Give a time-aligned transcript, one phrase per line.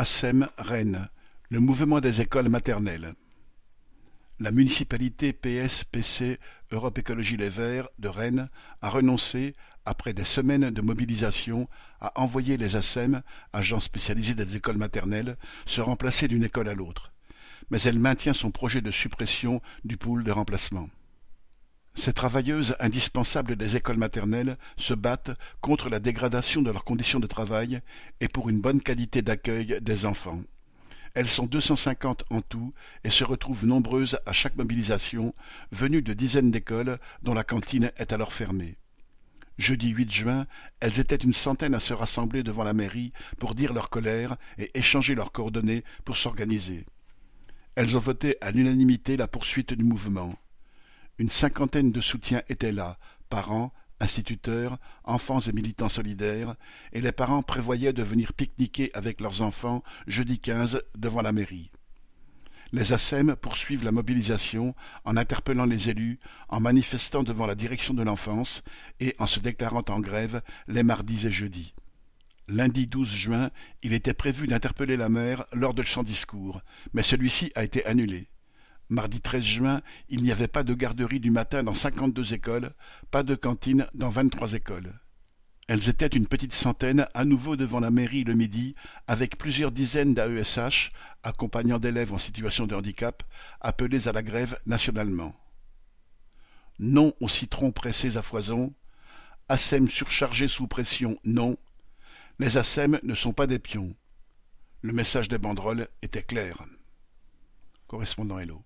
[0.00, 1.10] ASEM Rennes,
[1.50, 3.12] le mouvement des écoles maternelles.
[4.38, 8.48] La municipalité PS-PC Europe Écologie Les Verts de Rennes
[8.80, 11.68] a renoncé, après des semaines de mobilisation,
[12.00, 13.20] à envoyer les ASEM,
[13.52, 15.36] agents spécialisés des écoles maternelles,
[15.66, 17.12] se remplacer d'une école à l'autre.
[17.68, 20.88] Mais elle maintient son projet de suppression du pool de remplacement.
[21.94, 27.26] Ces travailleuses indispensables des écoles maternelles se battent contre la dégradation de leurs conditions de
[27.26, 27.80] travail
[28.20, 30.40] et pour une bonne qualité d'accueil des enfants.
[31.14, 35.34] Elles sont deux cent cinquante en tout et se retrouvent nombreuses à chaque mobilisation,
[35.72, 38.76] venues de dizaines d'écoles dont la cantine est alors fermée.
[39.58, 40.46] Jeudi 8 juin,
[40.78, 44.70] elles étaient une centaine à se rassembler devant la mairie pour dire leur colère et
[44.72, 46.86] échanger leurs coordonnées pour s'organiser.
[47.74, 50.34] Elles ont voté à l'unanimité la poursuite du mouvement.
[51.20, 56.54] Une cinquantaine de soutiens étaient là, parents, instituteurs, enfants et militants solidaires,
[56.94, 61.70] et les parents prévoyaient de venir pique-niquer avec leurs enfants jeudi 15 devant la mairie.
[62.72, 68.02] Les ASEM poursuivent la mobilisation en interpellant les élus, en manifestant devant la direction de
[68.02, 68.62] l'enfance
[68.98, 71.74] et en se déclarant en grève les mardis et jeudis.
[72.48, 73.50] Lundi 12 juin,
[73.82, 76.62] il était prévu d'interpeller la maire lors de son discours,
[76.94, 78.30] mais celui-ci a été annulé.
[78.90, 82.74] Mardi 13 juin, il n'y avait pas de garderie du matin dans cinquante-deux écoles,
[83.12, 84.98] pas de cantine dans vingt-trois écoles.
[85.68, 88.74] Elles étaient une petite centaine à nouveau devant la mairie le midi,
[89.06, 90.90] avec plusieurs dizaines d'AESH,
[91.22, 93.22] accompagnant d'élèves en situation de handicap,
[93.60, 95.36] appelés à la grève nationalement.
[96.80, 98.74] Non aux citrons pressés à foison,
[99.48, 101.56] ASEM surchargés sous pression, non.
[102.40, 103.94] Les ASEM ne sont pas des pions.
[104.82, 106.64] Le message des banderoles était clair.
[107.86, 108.64] Correspondant Hello.